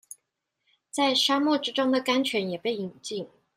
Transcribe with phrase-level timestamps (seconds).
[0.89, 3.27] 在沙漠之中的甘泉也被飲盡